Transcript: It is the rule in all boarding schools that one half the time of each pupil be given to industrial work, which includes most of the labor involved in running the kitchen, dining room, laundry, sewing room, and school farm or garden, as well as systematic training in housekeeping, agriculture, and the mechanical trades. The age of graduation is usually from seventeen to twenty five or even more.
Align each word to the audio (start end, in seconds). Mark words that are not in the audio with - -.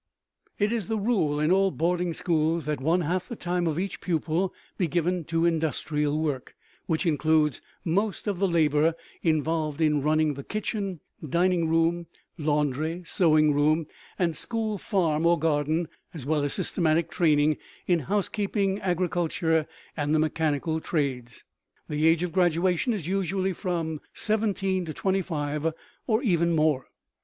It 0.57 0.71
is 0.71 0.87
the 0.87 0.97
rule 0.97 1.39
in 1.39 1.51
all 1.51 1.69
boarding 1.69 2.13
schools 2.15 2.65
that 2.65 2.81
one 2.81 3.01
half 3.01 3.29
the 3.29 3.35
time 3.35 3.67
of 3.67 3.77
each 3.77 4.01
pupil 4.01 4.51
be 4.75 4.87
given 4.87 5.23
to 5.25 5.45
industrial 5.45 6.17
work, 6.19 6.55
which 6.87 7.05
includes 7.05 7.61
most 7.85 8.25
of 8.25 8.39
the 8.39 8.47
labor 8.47 8.95
involved 9.21 9.79
in 9.79 10.01
running 10.01 10.33
the 10.33 10.43
kitchen, 10.43 11.01
dining 11.23 11.67
room, 11.69 12.07
laundry, 12.35 13.03
sewing 13.05 13.53
room, 13.53 13.85
and 14.17 14.35
school 14.35 14.79
farm 14.79 15.23
or 15.27 15.37
garden, 15.37 15.87
as 16.15 16.25
well 16.25 16.43
as 16.43 16.53
systematic 16.55 17.11
training 17.11 17.57
in 17.85 17.99
housekeeping, 17.99 18.79
agriculture, 18.79 19.67
and 19.95 20.15
the 20.15 20.19
mechanical 20.19 20.79
trades. 20.81 21.43
The 21.87 22.07
age 22.07 22.23
of 22.23 22.31
graduation 22.31 22.91
is 22.91 23.05
usually 23.07 23.53
from 23.53 24.01
seventeen 24.15 24.83
to 24.85 24.95
twenty 24.95 25.21
five 25.21 25.71
or 26.07 26.23
even 26.23 26.55
more. 26.55 26.87